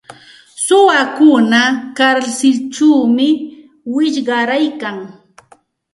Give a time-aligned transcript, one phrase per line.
[0.65, 1.61] Suwakuna
[1.97, 3.27] karsilćhawmi
[3.95, 4.97] wichqaryarkan.